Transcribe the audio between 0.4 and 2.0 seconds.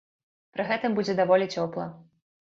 Пры гэтым будзе даволі цёпла.